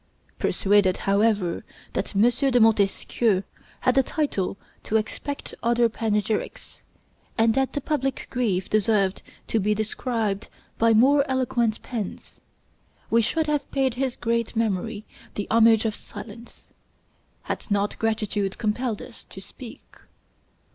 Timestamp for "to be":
9.45-9.75